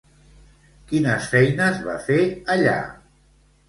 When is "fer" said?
2.09-2.21